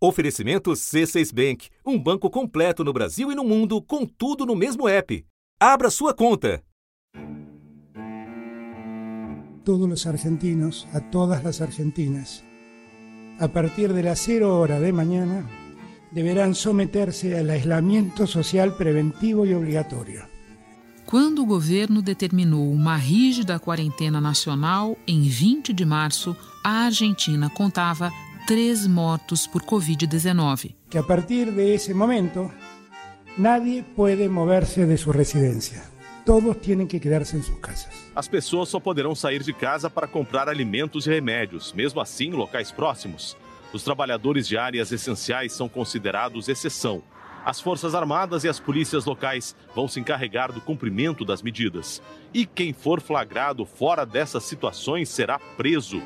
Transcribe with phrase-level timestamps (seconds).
[0.00, 4.86] Oferecimento C6 Bank, um banco completo no Brasil e no mundo, com tudo no mesmo
[4.86, 5.26] app.
[5.58, 6.62] Abra sua conta.
[9.64, 12.44] Todos los argentinos, a todas las argentinas,
[13.40, 15.50] a partir de las 0 hora de mañana,
[16.12, 20.22] deberán someterse al aislamiento social preventivo y obligatorio.
[21.06, 28.12] Quando o governo determinou uma rígida quarentena nacional, em 20 de março, a Argentina contava
[28.48, 30.74] três mortos por Covid-19.
[30.88, 32.50] Que a partir de ese momento,
[33.36, 35.82] nadie puede moverse de su residencia.
[36.24, 37.92] Todos tienen que quedarse en sus casas.
[38.14, 42.32] As pessoas só poderão sair de casa para comprar alimentos e remédios, mesmo assim em
[42.32, 43.36] locais próximos.
[43.70, 47.02] Os trabalhadores de áreas essenciais são considerados exceção.
[47.44, 52.00] As Forças Armadas e as polícias locais vão se encarregar do cumprimento das medidas.
[52.32, 56.02] E quem for flagrado fora dessas situações será preso.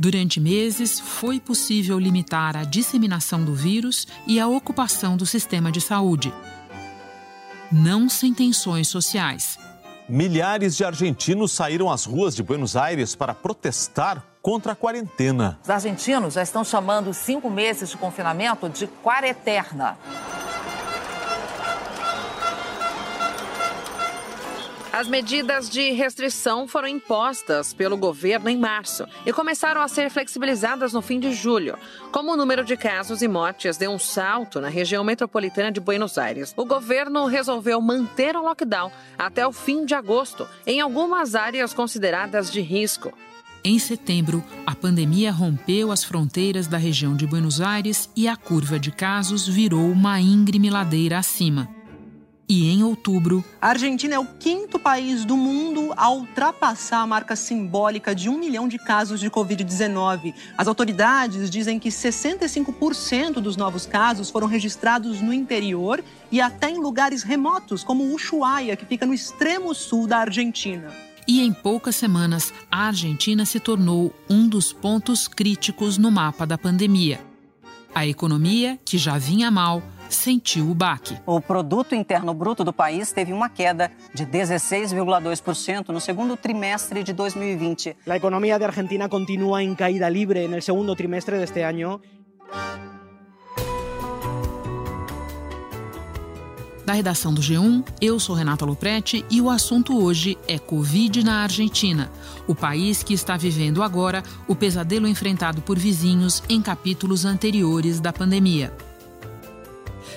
[0.00, 5.78] Durante meses, foi possível limitar a disseminação do vírus e a ocupação do sistema de
[5.78, 6.32] saúde.
[7.70, 9.58] Não sem tensões sociais.
[10.08, 15.58] Milhares de argentinos saíram às ruas de Buenos Aires para protestar contra a quarentena.
[15.62, 19.98] Os argentinos já estão chamando cinco meses de confinamento de quareterna.
[24.92, 30.92] As medidas de restrição foram impostas pelo governo em março e começaram a ser flexibilizadas
[30.92, 31.78] no fim de julho.
[32.10, 36.18] Como o número de casos e mortes deu um salto na região metropolitana de Buenos
[36.18, 41.72] Aires, o governo resolveu manter o lockdown até o fim de agosto em algumas áreas
[41.72, 43.12] consideradas de risco.
[43.62, 48.76] Em setembro, a pandemia rompeu as fronteiras da região de Buenos Aires e a curva
[48.76, 51.79] de casos virou uma íngreme ladeira acima.
[52.52, 57.36] E em outubro, a Argentina é o quinto país do mundo a ultrapassar a marca
[57.36, 60.34] simbólica de um milhão de casos de Covid-19.
[60.58, 66.80] As autoridades dizem que 65% dos novos casos foram registrados no interior e até em
[66.80, 70.92] lugares remotos, como Ushuaia, que fica no extremo sul da Argentina.
[71.28, 76.58] E em poucas semanas, a Argentina se tornou um dos pontos críticos no mapa da
[76.58, 77.20] pandemia.
[77.94, 81.16] A economia, que já vinha mal, sentiu o baque.
[81.24, 87.12] O produto interno bruto do país teve uma queda de 16,2% no segundo trimestre de
[87.12, 87.96] 2020.
[88.08, 92.00] A economia da Argentina continua em caída livre no segundo trimestre deste ano.
[96.90, 101.44] Da redação do G1, eu sou Renata Loprete e o assunto hoje é Covid na
[101.44, 102.10] Argentina,
[102.48, 108.12] o país que está vivendo agora o pesadelo enfrentado por vizinhos em capítulos anteriores da
[108.12, 108.89] pandemia.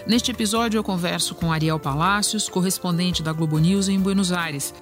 [0.06, 4.74] Neste episódio, eu converso com Ariel Palácios, correspondente da Globo News em Buenos Aires.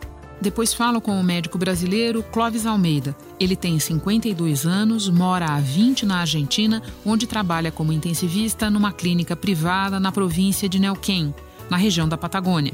[0.41, 3.15] Depois falo com o médico brasileiro Clóvis Almeida.
[3.39, 9.35] Ele tem 52 anos, mora há 20 na Argentina, onde trabalha como intensivista numa clínica
[9.35, 11.35] privada na província de Neuquén,
[11.69, 12.73] na região da Patagônia.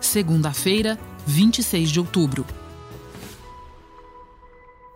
[0.00, 2.44] Segunda-feira, 26 de outubro.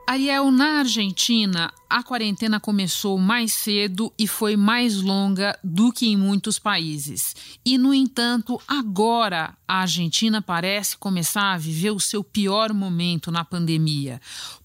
[0.08, 6.16] Ariel, na Argentina, a quarentena começou mais cedo e foi mais longa do que em
[6.16, 7.34] muitos países.
[7.64, 13.44] E, no entanto, agora a Argentina parece começar a viver o seu pior momento na
[13.44, 14.20] pandemia.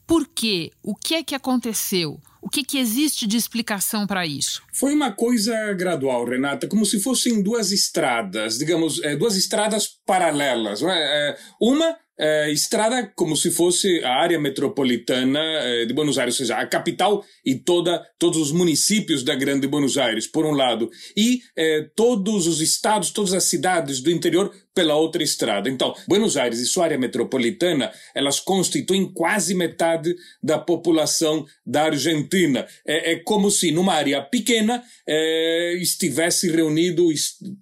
[0.06, 0.72] Por quê?
[0.84, 2.20] O que é que aconteceu?
[2.40, 4.62] O que, que existe de explicação para isso?
[4.72, 10.84] Foi uma coisa gradual, Renata, como se fossem duas estradas, digamos, é, duas estradas paralelas.
[10.84, 11.38] É?
[11.60, 16.58] Uma é, estrada como se fosse a área metropolitana é, de Buenos Aires, ou seja,
[16.58, 20.88] a capital e toda, todos os municípios da Grande Buenos Aires, por um lado,
[21.18, 25.70] e é, todos os estados, todas as cidades do interior pela outra estrada.
[25.70, 32.66] Então, Buenos Aires e sua área metropolitana, elas constituem quase metade da população da Argentina.
[32.86, 37.08] É, é como se numa área pequena é, estivesse reunido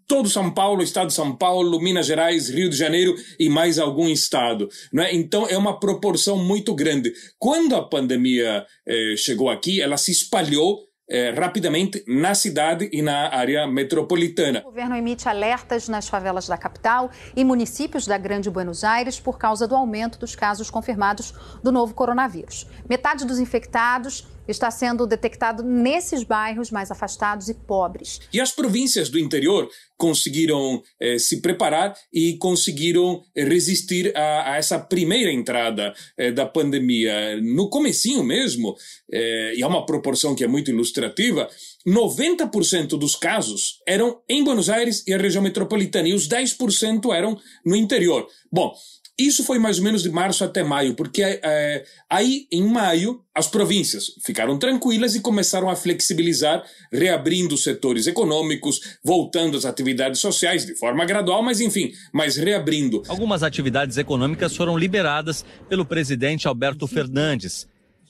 [0.07, 4.07] todo São Paulo, estado de São Paulo, Minas Gerais, Rio de Janeiro e mais algum
[4.07, 4.69] estado.
[4.93, 5.13] Não é?
[5.13, 7.13] Então, é uma proporção muito grande.
[7.37, 13.33] Quando a pandemia é, chegou aqui, ela se espalhou é, rapidamente na cidade e na
[13.33, 14.59] área metropolitana.
[14.59, 19.37] O governo emite alertas nas favelas da capital e municípios da Grande Buenos Aires por
[19.37, 21.33] causa do aumento dos casos confirmados
[21.63, 22.67] do novo coronavírus.
[22.87, 28.19] Metade dos infectados está sendo detectado nesses bairros mais afastados e pobres.
[28.33, 34.57] E as províncias do interior conseguiram eh, se preparar e conseguiram eh, resistir a, a
[34.57, 37.39] essa primeira entrada eh, da pandemia.
[37.41, 38.75] No comecinho mesmo,
[39.11, 41.49] eh, e é uma proporção que é muito ilustrativa,
[41.87, 47.39] 90% dos casos eram em Buenos Aires e a região metropolitana, e os 10% eram
[47.65, 48.27] no interior.
[48.51, 48.73] Bom,
[49.19, 53.47] Isso foi mais ou menos de março até maio, porque é, aí em maio as
[53.47, 60.73] províncias ficaram tranquilas e começaram a flexibilizar, reabrindo setores econômicos, voltando às atividades sociais de
[60.73, 63.03] forma gradual, mas enfim, mas reabrindo.
[63.09, 67.67] Algumas atividades econômicas foram liberadas pelo presidente Alberto Fernandes.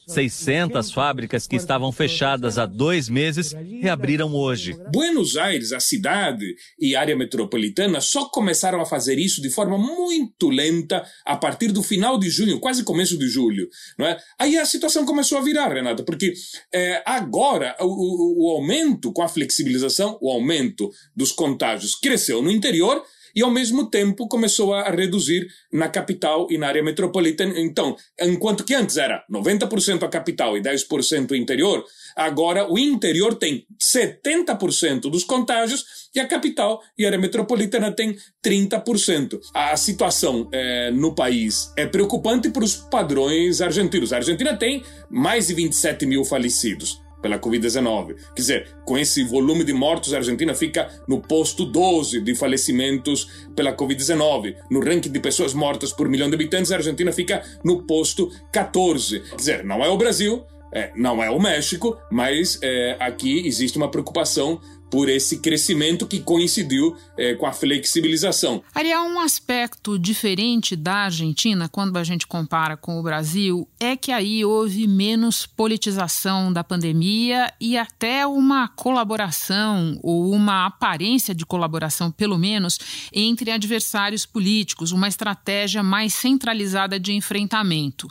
[0.09, 4.75] 600 fábricas que estavam fechadas há dois meses reabriram hoje.
[4.91, 6.45] Buenos Aires, a cidade
[6.79, 11.83] e área metropolitana só começaram a fazer isso de forma muito lenta a partir do
[11.83, 13.69] final de junho, quase começo de julho.
[13.97, 14.17] Não é?
[14.39, 16.33] Aí a situação começou a virar, Renata, porque
[16.73, 22.51] é, agora o, o, o aumento, com a flexibilização, o aumento dos contágios cresceu no
[22.51, 23.03] interior
[23.35, 27.53] e, ao mesmo tempo, começou a reduzir na capital e na área metropolitana.
[27.59, 31.83] Então, enquanto que antes era 90% a capital e 10% o interior,
[32.15, 38.17] agora o interior tem 70% dos contágios e a capital e a área metropolitana tem
[38.43, 39.39] 30%.
[39.53, 44.11] A situação é, no país é preocupante para os padrões argentinos.
[44.13, 48.15] A Argentina tem mais de 27 mil falecidos pela Covid-19.
[48.35, 53.29] Quer dizer, com esse volume de mortos, a Argentina fica no posto 12 de falecimentos
[53.55, 54.55] pela Covid-19.
[54.69, 59.19] No ranking de pessoas mortas por milhão de habitantes, a Argentina fica no posto 14.
[59.19, 63.77] Quer dizer, não é o Brasil, é, não é o México, mas é, aqui existe
[63.77, 68.63] uma preocupação por esse crescimento que coincidiu é, com a flexibilização.
[68.73, 74.11] Ariel, um aspecto diferente da Argentina, quando a gente compara com o Brasil, é que
[74.11, 82.11] aí houve menos politização da pandemia e até uma colaboração, ou uma aparência de colaboração,
[82.11, 82.79] pelo menos,
[83.13, 88.07] entre adversários políticos, uma estratégia mais centralizada de enfrentamento.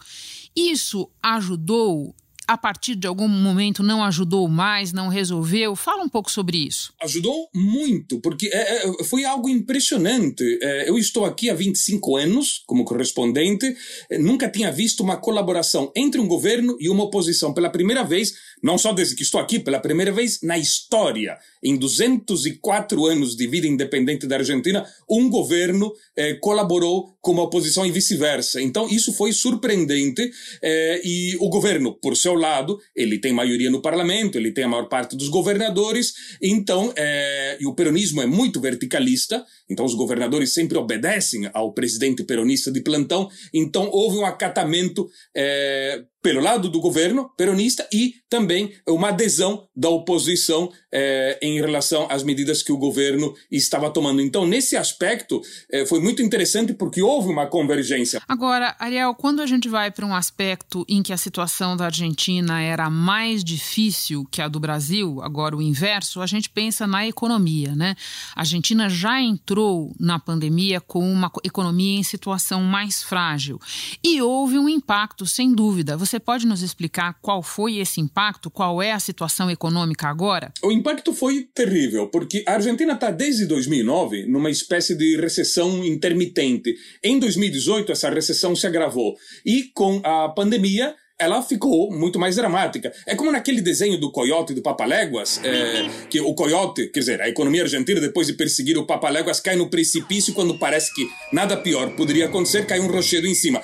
[0.55, 2.15] Isso ajudou
[2.49, 5.77] a partir de algum momento não ajudou mais, não resolveu?
[5.77, 6.95] Fala um pouco sobre isso.
[7.03, 10.59] Ajudou muito, porque é, é foi algo impressionante.
[10.63, 13.77] É, eu estou aqui há 25 anos como correspondente,
[14.11, 18.33] é, nunca tinha visto uma colaboração entre um governo e uma oposição pela primeira vez,
[18.63, 21.37] não só desde que estou aqui, pela primeira vez na história.
[21.63, 27.85] Em 204 anos de vida independente da Argentina, um governo é, colaborou com a oposição
[27.85, 28.63] e vice-versa.
[28.63, 30.31] Então, isso foi surpreendente
[30.63, 34.69] é, e o governo, por seu lado, ele tem maioria no parlamento, ele tem a
[34.69, 40.55] maior parte dos governadores, então, é, e o peronismo é muito verticalista, então os governadores
[40.55, 46.81] sempre obedecem ao presidente peronista de plantão, então houve um acatamento é, pelo lado do
[46.81, 52.77] governo peronista e também uma adesão da oposição é, em relação às medidas que o
[52.77, 54.21] governo estava tomando.
[54.21, 55.41] Então, nesse aspecto,
[55.71, 58.21] é, foi muito interessante porque houve uma convergência.
[58.27, 62.28] Agora, Ariel, quando a gente vai para um aspecto em que a situação da Argentina
[62.63, 67.75] era mais difícil que a do Brasil, agora o inverso, a gente pensa na economia,
[67.75, 67.95] né?
[68.35, 73.59] A Argentina já entrou na pandemia com uma economia em situação mais frágil
[74.05, 75.97] e houve um impacto, sem dúvida.
[75.97, 78.51] Você pode nos explicar qual foi esse impacto?
[78.51, 80.53] Qual é a situação econômica agora?
[80.63, 86.75] O impacto foi terrível, porque a Argentina está desde 2009 numa espécie de recessão intermitente.
[87.03, 89.17] Em 2018, essa recessão se agravou.
[89.45, 92.93] E com a pandemia, ela ficou muito mais dramática.
[93.05, 97.29] É como naquele desenho do coiote do Papaléguas, é, que o coiote, quer dizer, a
[97.29, 101.97] economia argentina, depois de perseguir o Papaléguas, cai no precipício quando parece que nada pior
[101.97, 103.61] poderia acontecer, cai um rochedo em cima.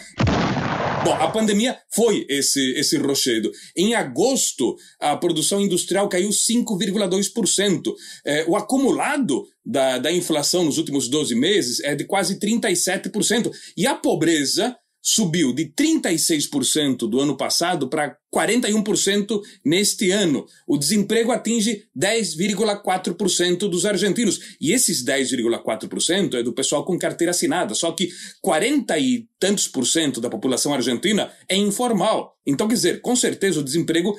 [1.04, 3.52] Bom, a pandemia foi esse, esse rochedo.
[3.76, 7.94] Em agosto, a produção industrial caiu 5,2%.
[8.24, 13.52] É, o acumulado da, da inflação nos últimos 12 meses é de quase 37%.
[13.76, 14.74] E a pobreza
[15.06, 20.46] subiu de 36% do ano passado para 41% neste ano.
[20.66, 24.56] O desemprego atinge 10,4% dos argentinos.
[24.58, 27.74] E esses 10,4% é do pessoal com carteira assinada.
[27.74, 28.08] Só que
[28.40, 32.34] 40 e tantos por cento da população argentina é informal.
[32.46, 34.16] Então, quer dizer, com certeza o desemprego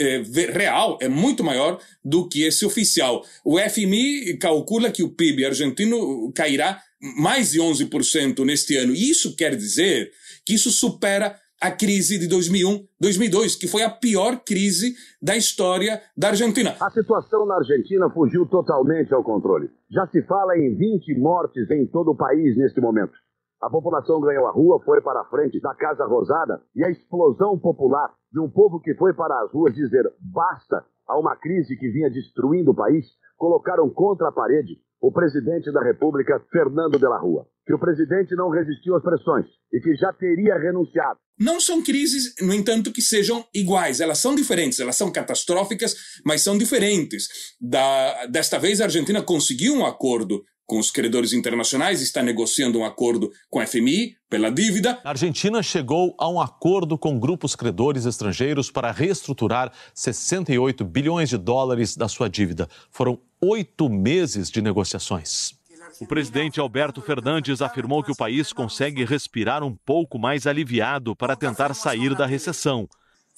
[0.00, 0.22] é,
[0.52, 3.24] real é muito maior do que esse oficial.
[3.44, 8.92] O FMI calcula que o PIB argentino cairá mais de 11% neste ano.
[8.92, 10.10] E isso quer dizer
[10.44, 16.00] que isso supera a crise de 2001, 2002, que foi a pior crise da história
[16.16, 16.76] da Argentina.
[16.80, 19.68] A situação na Argentina fugiu totalmente ao controle.
[19.90, 23.12] Já se fala em 20 mortes em todo o país neste momento.
[23.60, 27.58] A população ganhou a rua, foi para a frente da Casa Rosada e a explosão
[27.58, 31.90] popular de um povo que foi para as ruas dizer basta a uma crise que
[31.90, 37.18] vinha destruindo o país, colocaram contra a parede o presidente da República, Fernando de la
[37.18, 41.18] Rua, que o presidente não resistiu às pressões e que já teria renunciado.
[41.38, 44.00] Não são crises, no entanto, que sejam iguais.
[44.00, 45.94] Elas são diferentes, elas são catastróficas,
[46.26, 47.28] mas são diferentes.
[47.60, 52.84] Da, desta vez, a Argentina conseguiu um acordo com os credores internacionais, está negociando um
[52.84, 55.00] acordo com a FMI pela dívida.
[55.02, 61.38] A Argentina chegou a um acordo com grupos credores estrangeiros para reestruturar 68 bilhões de
[61.38, 62.68] dólares da sua dívida.
[62.90, 65.54] Foram oito meses de negociações.
[66.02, 71.34] O presidente Alberto Fernandes afirmou que o país consegue respirar um pouco mais aliviado para
[71.34, 72.86] tentar sair da recessão.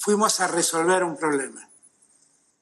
[0.03, 1.61] Fomos a resolver um problema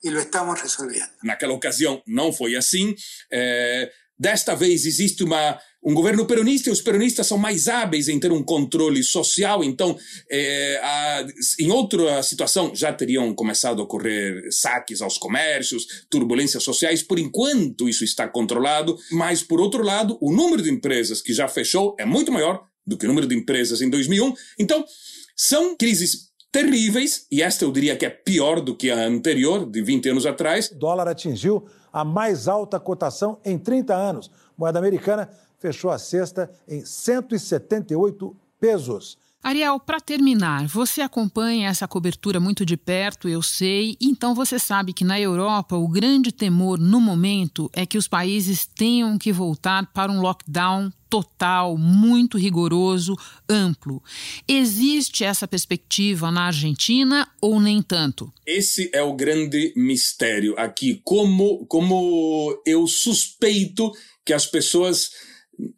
[0.04, 1.08] e lo estamos resolvendo.
[1.24, 2.94] Naquela ocasião não foi assim.
[3.30, 8.18] É, desta vez existe uma, um governo peronista e os peronistas são mais hábeis em
[8.18, 9.62] ter um controle social.
[9.62, 9.96] Então,
[10.30, 11.26] é, a,
[11.60, 17.02] em outra situação, já teriam começado a ocorrer saques aos comércios, turbulências sociais.
[17.02, 18.98] Por enquanto, isso está controlado.
[19.12, 22.96] Mas, por outro lado, o número de empresas que já fechou é muito maior do
[22.96, 24.34] que o número de empresas em 2001.
[24.58, 24.84] Então,
[25.36, 26.27] são crises
[26.62, 30.26] terríveis, e esta eu diria que é pior do que a anterior, de 20 anos
[30.26, 30.70] atrás.
[30.72, 34.30] O dólar atingiu a mais alta cotação em 30 anos.
[34.56, 39.16] Moeda americana fechou a sexta em 178 pesos.
[39.42, 44.92] Ariel, para terminar, você acompanha essa cobertura muito de perto, eu sei, então você sabe
[44.92, 49.86] que na Europa o grande temor no momento é que os países tenham que voltar
[49.92, 53.16] para um lockdown total, muito rigoroso,
[53.48, 54.02] amplo.
[54.46, 58.32] Existe essa perspectiva na Argentina ou nem tanto?
[58.44, 61.00] Esse é o grande mistério aqui.
[61.04, 63.90] Como, como eu suspeito
[64.26, 65.10] que as pessoas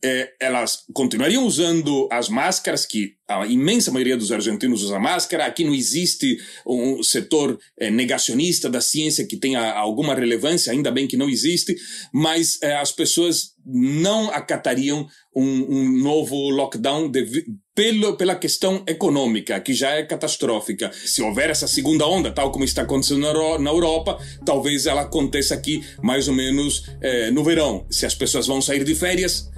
[0.04, 5.46] é, elas continuariam usando as máscaras, que a imensa maioria dos argentinos usa máscara.
[5.46, 11.06] Aqui não existe um setor é, negacionista da ciência que tenha alguma relevância, ainda bem
[11.06, 11.76] que não existe,
[12.12, 17.44] mas é, as pessoas não acatariam um, um novo lockdown de,
[17.74, 20.90] pelo, pela questão econômica, que já é catastrófica.
[20.92, 25.54] Se houver essa segunda onda, tal como está acontecendo na, na Europa, talvez ela aconteça
[25.54, 27.86] aqui mais ou menos é, no verão.
[27.90, 29.48] Se as pessoas vão sair de férias,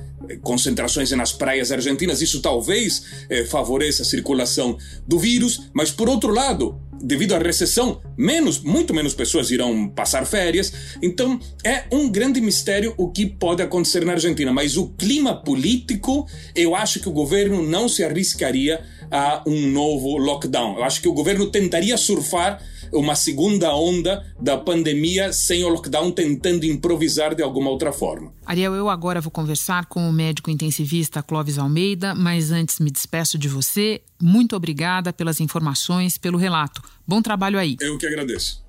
[0.42, 4.76] concentrações nas praias argentinas, isso talvez eh, favoreça a circulação
[5.06, 10.24] do vírus, mas por outro lado, devido à recessão, menos, muito menos pessoas irão passar
[10.24, 10.72] férias.
[11.02, 14.52] Então é um grande mistério o que pode acontecer na Argentina.
[14.52, 20.16] Mas o clima político, eu acho que o governo não se arriscaria a um novo
[20.16, 20.76] lockdown.
[20.76, 22.62] Eu acho que o governo tentaria surfar
[22.92, 28.32] uma segunda onda da pandemia sem o lockdown, tentando improvisar de alguma outra forma.
[28.44, 33.38] Ariel, eu agora vou conversar com o médico intensivista Clóvis Almeida, mas antes me despeço
[33.38, 34.02] de você.
[34.20, 36.82] Muito obrigada pelas informações, pelo relato.
[37.06, 37.76] Bom trabalho aí.
[37.80, 38.62] Eu que agradeço.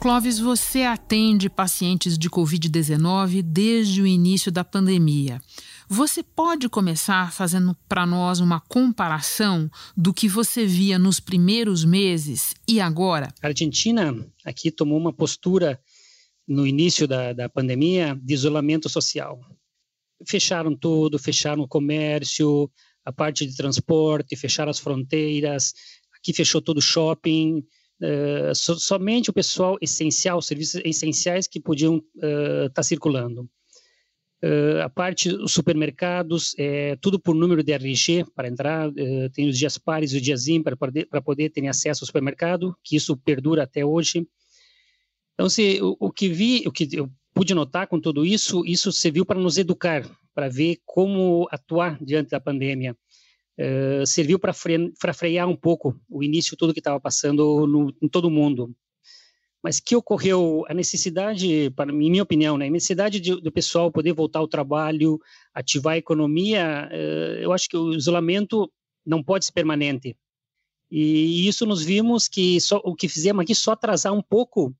[0.00, 5.42] Clóvis, você atende pacientes de Covid-19 desde o início da pandemia.
[5.92, 12.54] Você pode começar fazendo para nós uma comparação do que você via nos primeiros meses
[12.68, 13.34] e agora?
[13.42, 15.80] A Argentina aqui tomou uma postura
[16.46, 19.40] no início da, da pandemia de isolamento social.
[20.28, 22.70] Fecharam tudo, fecharam o comércio,
[23.04, 25.74] a parte de transporte, fecharam as fronteiras,
[26.16, 27.66] aqui fechou todo o shopping,
[28.00, 33.50] uh, so, somente o pessoal essencial, serviços essenciais que podiam estar uh, tá circulando.
[34.42, 39.46] Uh, a parte dos supermercados, é, tudo por número de RG para entrar, uh, tem
[39.46, 42.74] os dias pares e os dias ímpares para poder, para poder ter acesso ao supermercado,
[42.82, 44.26] que isso perdura até hoje.
[45.34, 48.90] Então, se, o, o, que vi, o que eu pude notar com tudo isso, isso
[48.90, 52.96] serviu para nos educar, para ver como atuar diante da pandemia.
[53.58, 54.54] Uh, serviu para
[55.12, 58.74] frear um pouco o início, tudo que estava passando no, em todo o mundo
[59.62, 63.92] mas que ocorreu a necessidade, para, em minha opinião, né, a necessidade de, do pessoal
[63.92, 65.18] poder voltar ao trabalho,
[65.52, 68.70] ativar a economia, eh, eu acho que o isolamento
[69.04, 70.16] não pode ser permanente.
[70.90, 74.74] E isso nos vimos que só, o que fizemos aqui só atrasar um pouco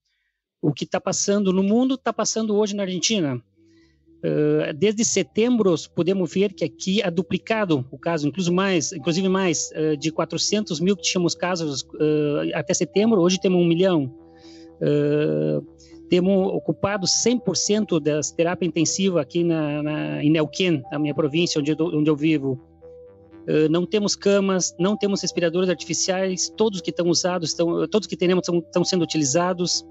[0.62, 3.42] o que está passando no mundo, está passando hoje na Argentina.
[4.18, 9.70] Uh, desde setembro podemos ver que aqui é duplicado o caso, inclusive mais, inclusive mais
[9.70, 11.86] uh, de 400 mil que tínhamos casos
[12.54, 14.14] até setembro, hoje temos um milhão.
[14.80, 15.64] Uh,
[16.08, 21.70] temos ocupado 100% das terapias intensivas aqui na, na, em Neuquén, na minha província, onde
[21.70, 22.58] eu, onde eu vivo.
[23.48, 28.16] Uh, não temos camas, não temos respiradores artificiais, todos que estão usados, estão, todos que
[28.16, 29.86] temos estão, estão sendo utilizados.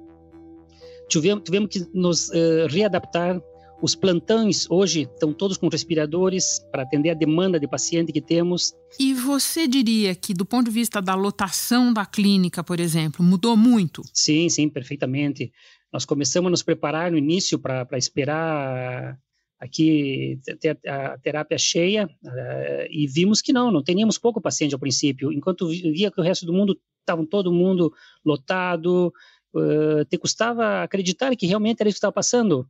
[1.07, 3.41] Tivemos, tivemos que nos uh, readaptar.
[3.81, 8.73] Os plantões hoje estão todos com respiradores para atender a demanda de paciente que temos.
[8.99, 13.55] E você diria que, do ponto de vista da lotação da clínica, por exemplo, mudou
[13.55, 14.01] muito?
[14.13, 15.51] Sim, sim, perfeitamente.
[15.93, 19.17] Nós começamos a nos preparar no início para esperar
[19.57, 24.79] aqui ter a terapia cheia uh, e vimos que não, não teríamos pouco paciente ao
[24.79, 27.91] princípio, enquanto via que o resto do mundo estava todo mundo
[28.25, 29.13] lotado,
[29.53, 32.69] uh, te custava acreditar que realmente era isso que estava passando.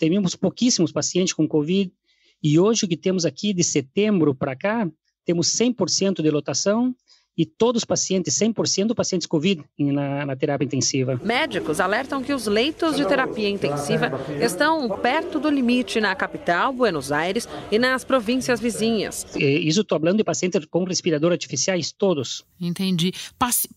[0.00, 1.92] Temos pouquíssimos pacientes com Covid
[2.42, 4.90] e hoje o que temos aqui de setembro para cá,
[5.26, 6.96] temos 100% de lotação
[7.36, 11.20] e todos os pacientes, 100% pacientes Covid na, na, terapia intensiva.
[11.22, 14.10] Médicos alertam que os leitos de terapia intensiva
[14.42, 19.26] estão perto do limite na capital, Buenos Aires, e nas províncias vizinhas.
[19.36, 22.44] Isso estou falando de pacientes com respirador artificiais, todos.
[22.58, 23.12] Entendi.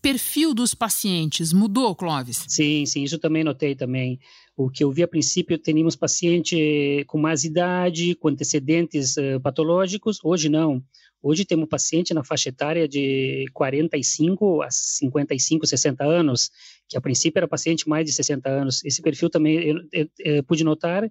[0.00, 2.44] perfil dos pacientes mudou, Clóvis?
[2.48, 4.18] Sim, sim, isso também notei também.
[4.56, 10.18] O que eu vi a princípio, teríamos paciente com mais idade, com antecedentes uh, patológicos,
[10.22, 10.80] hoje não.
[11.20, 16.50] Hoje temos paciente na faixa etária de 45 a 55, 60 anos,
[16.88, 18.84] que a princípio era paciente mais de 60 anos.
[18.84, 21.10] Esse perfil também eu, eu, eu pude notar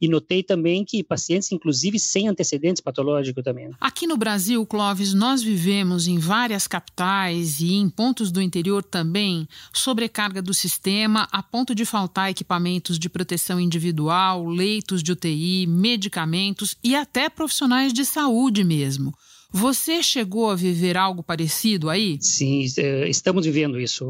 [0.00, 3.70] e notei também que pacientes, inclusive, sem antecedentes patológicos também.
[3.80, 9.48] Aqui no Brasil, Clóvis, nós vivemos em várias capitais e em pontos do interior também
[9.72, 16.76] sobrecarga do sistema a ponto de faltar equipamentos de proteção individual, leitos de UTI, medicamentos
[16.82, 19.14] e até profissionais de saúde mesmo.
[19.56, 22.18] Você chegou a viver algo parecido aí?
[22.20, 24.04] Sim, é, estamos vivendo isso.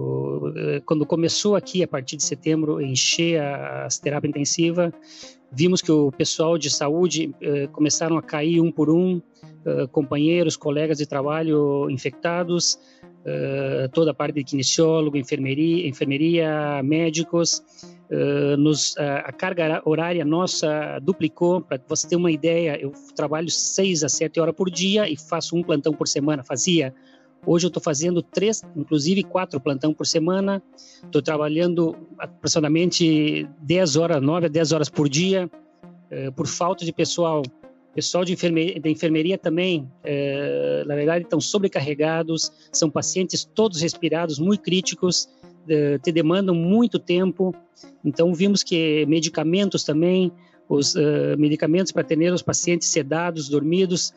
[0.57, 4.91] É, quando começou aqui, a partir de setembro, encher a terapia intensiva,
[5.55, 9.21] vimos que o pessoal de saúde é, começaram a cair um por um,
[9.93, 12.79] companheiros, colegas de trabalho infectados,
[13.95, 17.63] toda a parte de kinesiólogo, enfermeria, enfermeria médicos,
[18.59, 21.63] nos, a carga horária nossa duplicou.
[21.63, 25.57] Para você ter uma ideia, eu trabalho seis a sete horas por dia e faço
[25.57, 26.45] um plantão por semana.
[26.45, 26.95] Fazia.
[27.47, 30.63] Hoje eu estou fazendo três, inclusive quatro plantão por semana.
[31.05, 35.51] Estou trabalhando aproximadamente 10 horas, 9 a 10 horas por dia,
[36.11, 37.43] uh, por falta de pessoal.
[37.95, 39.89] Pessoal de enfermeria, de enfermeria também,
[40.85, 45.29] na verdade, estão sobrecarregados, são pacientes todos respirados, muito críticos,
[46.03, 47.55] te demandam muito tempo.
[48.05, 50.33] Então, vimos que medicamentos também,
[50.69, 50.97] os
[51.39, 54.13] medicamentos para atender os pacientes sedados, dormidos,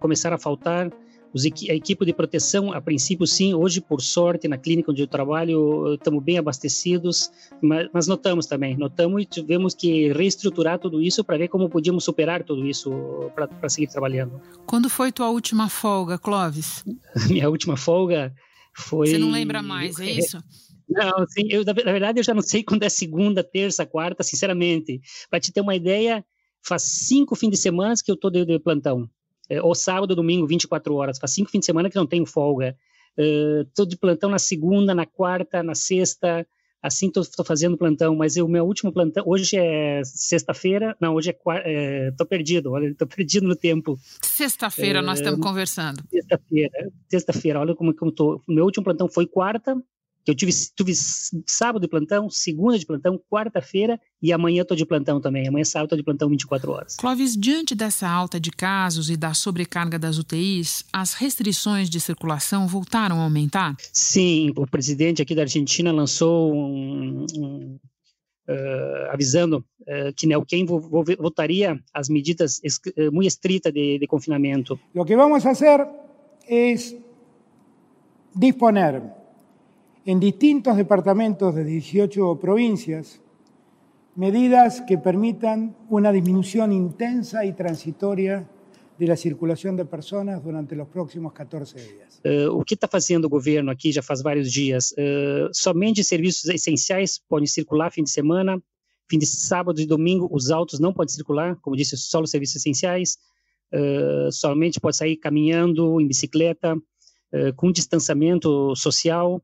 [0.00, 0.90] começaram a faltar.
[1.32, 3.54] Os, a equipe de proteção, a princípio, sim.
[3.54, 7.30] Hoje, por sorte, na clínica onde eu trabalho, estamos bem abastecidos,
[7.62, 12.04] mas, mas notamos também, notamos e tivemos que reestruturar tudo isso para ver como podíamos
[12.04, 12.90] superar tudo isso
[13.34, 14.40] para seguir trabalhando.
[14.66, 16.84] Quando foi tua última folga, Clóvis?
[17.30, 18.34] Minha última folga
[18.74, 19.08] foi.
[19.08, 20.42] Você não lembra mais, é isso?
[20.88, 25.00] Não, sim, eu, na verdade eu já não sei quando é segunda, terça, quarta, sinceramente.
[25.30, 26.24] Para te ter uma ideia,
[26.62, 29.08] faz cinco fins de semana que eu estou de, de, plantão.
[29.52, 31.18] É, ou sábado, domingo, 24 horas.
[31.18, 32.74] Faz cinco fins de semana que não tenho folga.
[33.68, 36.46] Estou uh, de plantão na segunda, na quarta, na sexta.
[36.82, 42.08] Assim estou fazendo plantão, mas o meu último plantão, hoje é sexta-feira, não, hoje é,
[42.08, 43.96] estou é, perdido, olha, estou perdido no tempo.
[44.20, 46.02] Sexta-feira nós estamos é, conversando.
[46.10, 48.42] Sexta-feira, sexta-feira, olha como, como estou.
[48.48, 49.76] Meu último plantão foi quarta,
[50.26, 55.20] eu tive, tive sábado de plantão, segunda de plantão, quarta-feira e amanhã estou de plantão
[55.20, 55.48] também.
[55.48, 56.96] Amanhã sábado estou de plantão 24 horas.
[56.96, 62.68] Clóvis, diante dessa alta de casos e da sobrecarga das UTIs, as restrições de circulação
[62.68, 63.74] voltaram a aumentar?
[63.92, 67.78] Sim, o presidente aqui da Argentina lançou um, um
[68.44, 74.80] Uh, avisando uh, que Neuquén votaria as medidas uh, muito estritas de, de, confinamento.
[74.92, 75.86] O que vamos fazer
[76.48, 76.74] é
[78.34, 79.00] disponer
[80.04, 83.20] en distintos departamentos de 18 provincias
[84.16, 88.48] medidas que permitan una disminución intensa y transitoria
[88.98, 92.20] de la circulação de pessoas durante os próximos 14 dias.
[92.24, 94.92] Uh, o que está fazendo o governo aqui já faz vários dias?
[94.92, 98.62] Uh, somente serviços essenciais podem circular fim de semana,
[99.08, 102.56] fim de sábado e domingo os autos não podem circular, como disse, só os serviços
[102.56, 103.16] essenciais.
[103.72, 106.76] Uh, somente pode sair caminhando, em bicicleta,
[107.56, 109.42] com distanciamento social.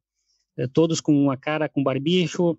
[0.58, 2.58] Eh, todos com a cara com barbicho,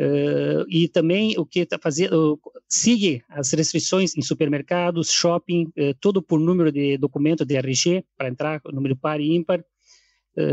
[0.00, 6.22] Uh, e também o que está fazendo, sigue as restrições em supermercados, shopping, uh, tudo
[6.22, 9.64] por número de documento de RG para entrar, número par e ímpar.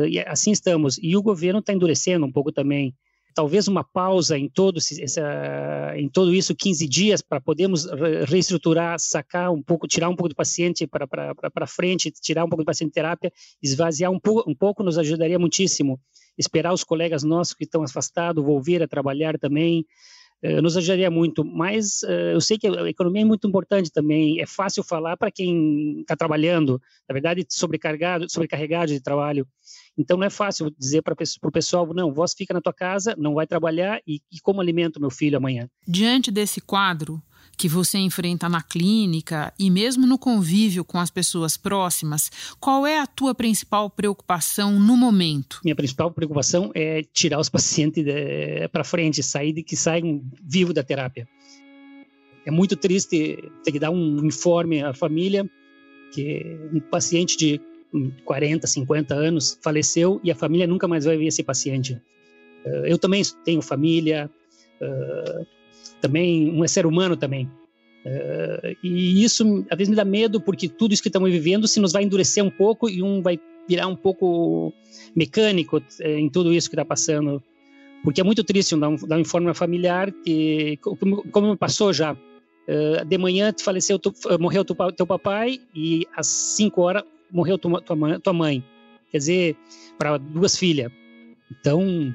[0.10, 0.98] E assim estamos.
[1.00, 2.96] E o governo está endurecendo um pouco também.
[3.36, 7.86] Talvez uma pausa em todo, essa, em todo isso, 15 dias, para podermos
[8.28, 12.66] reestruturar, sacar um pouco, tirar um pouco do paciente para frente, tirar um pouco do
[12.66, 13.32] paciente de terapia,
[13.62, 16.02] esvaziar um pouco, um pouco nos ajudaria muitíssimo
[16.38, 19.86] esperar os colegas nossos que estão afastados volver a trabalhar também,
[20.44, 21.44] uh, nos ajudaria muito.
[21.44, 25.32] Mas uh, eu sei que a economia é muito importante também, é fácil falar para
[25.32, 29.48] quem está trabalhando, na verdade, sobrecarregado, sobrecarregado de trabalho.
[29.98, 33.34] Então não é fácil dizer para o pessoal, não, vós fica na tua casa, não
[33.34, 35.70] vai trabalhar e, e como alimento meu filho amanhã?
[35.88, 37.22] Diante desse quadro,
[37.58, 43.00] que você enfrenta na clínica e mesmo no convívio com as pessoas próximas, qual é
[43.00, 45.60] a tua principal preocupação no momento?
[45.64, 48.04] Minha principal preocupação é tirar os pacientes
[48.72, 51.28] para frente, sair de que saiam vivo da terapia.
[52.46, 55.50] É muito triste ter que dar um informe à família
[56.12, 57.60] que um paciente de
[58.24, 62.00] 40, 50 anos faleceu e a família nunca mais vai ver esse paciente.
[62.66, 64.30] Eh, eu também tenho família,
[64.82, 65.46] eh,
[66.02, 67.50] também um é ser humano também.
[68.06, 71.80] Uh, e isso às vezes me dá medo porque tudo isso que estamos vivendo se
[71.80, 74.72] nos vai endurecer um pouco e um vai virar um pouco
[75.16, 77.42] mecânico eh, em tudo isso que está passando.
[78.04, 82.14] Porque é muito triste dar um, dar um informe familiar que, como, como passou já,
[82.14, 87.82] uh, de manhã faleceu, tu, morreu tu, teu papai e às 5 horas morreu tua,
[87.82, 88.64] tua mãe.
[89.12, 89.58] Quer dizer,
[89.98, 90.92] para duas filhas.
[91.50, 92.14] Então,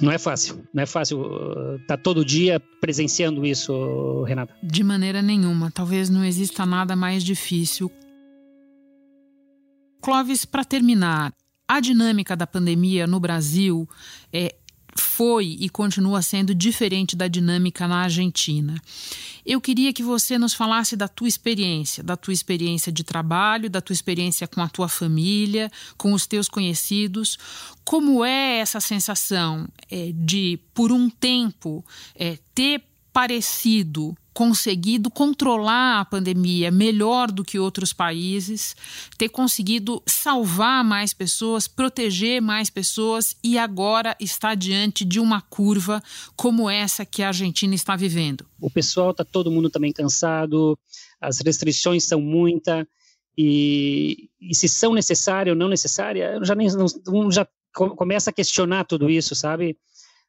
[0.00, 4.54] não é fácil, não é fácil estar uh, tá todo dia presenciando isso, Renata.
[4.62, 7.90] De maneira nenhuma, talvez não exista nada mais difícil.
[10.00, 11.32] Clóvis, para terminar,
[11.66, 13.88] a dinâmica da pandemia no Brasil
[14.32, 14.54] é,
[14.96, 18.80] foi e continua sendo diferente da dinâmica na Argentina.
[19.44, 23.80] Eu queria que você nos falasse da tua experiência, da tua experiência de trabalho, da
[23.80, 27.38] tua experiência com a tua família, com os teus conhecidos.
[27.84, 36.04] Como é essa sensação é, de, por um tempo, é, ter parecido conseguido controlar a
[36.04, 38.76] pandemia melhor do que outros países,
[39.18, 46.00] ter conseguido salvar mais pessoas, proteger mais pessoas e agora está diante de uma curva
[46.36, 48.46] como essa que a Argentina está vivendo.
[48.60, 50.78] O pessoal está todo mundo também cansado,
[51.20, 52.86] as restrições são muitas
[53.36, 56.68] e, e, se são necessárias ou não necessárias, já nem
[57.32, 59.76] já começa a questionar tudo isso, sabe?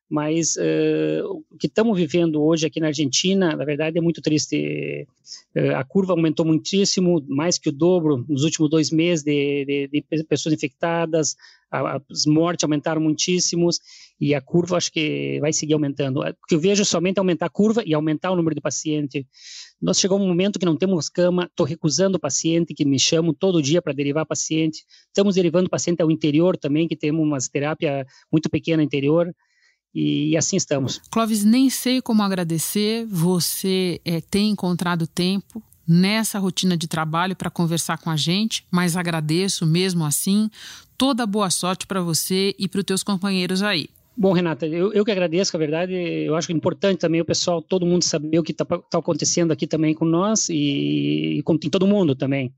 [0.10, 5.08] Mas uh, o que estamos vivendo hoje aqui na Argentina, na verdade, é muito triste.
[5.56, 10.04] Uh, a curva aumentou muitíssimo, mais que o dobro nos últimos dois meses de, de,
[10.12, 11.36] de pessoas infectadas,
[11.72, 13.80] as mortes aumentaram muitíssimos
[14.20, 16.22] e a curva acho que vai seguir aumentando.
[16.22, 19.24] O que eu vejo somente é aumentar a curva e aumentar o número de pacientes.
[19.80, 23.62] Nós chegou um momento que não temos cama, estou recusando paciente que me chamam todo
[23.62, 24.84] dia para derivar paciente.
[25.08, 29.32] Estamos derivando paciente ao interior também, que temos uma terapia muito pequena interior
[29.94, 31.02] e assim estamos.
[31.12, 33.06] Clóvis, nem sei como agradecer.
[33.08, 38.96] Você é, tem encontrado tempo nessa rotina de trabalho para conversar com a gente, mas
[38.96, 40.50] agradeço mesmo assim.
[40.98, 43.90] Toda boa sorte para você e para os teus companheiros aí.
[44.16, 47.86] Bom, Renata, eu, eu que agradeço, a verdade, eu acho importante também o pessoal, todo
[47.86, 51.88] mundo saber o que está tá acontecendo aqui também com nós e, e com todo
[51.88, 52.54] mundo também.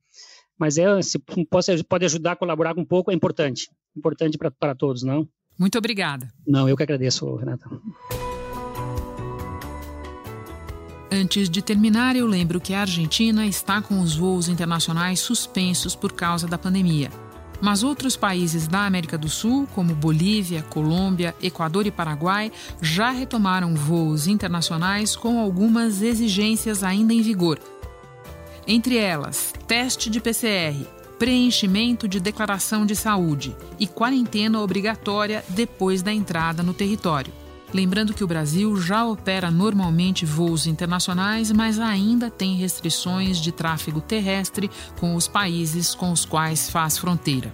[0.60, 3.70] Mas é, se pode, pode ajudar a colaborar um pouco, é importante.
[3.96, 5.28] Importante para todos, não?
[5.62, 6.28] Muito obrigada.
[6.48, 7.70] Não, eu que agradeço, Renata.
[11.12, 16.14] Antes de terminar, eu lembro que a Argentina está com os voos internacionais suspensos por
[16.14, 17.12] causa da pandemia.
[17.62, 23.76] Mas outros países da América do Sul, como Bolívia, Colômbia, Equador e Paraguai, já retomaram
[23.76, 27.60] voos internacionais com algumas exigências ainda em vigor.
[28.66, 30.88] Entre elas, teste de PCR,
[31.22, 37.32] preenchimento de declaração de saúde e quarentena obrigatória depois da entrada no território.
[37.72, 44.02] Lembrando que o Brasil já opera normalmente voos internacionais, mas ainda tem restrições de tráfego
[44.02, 44.68] terrestre
[45.00, 47.54] com os países com os quais faz fronteira.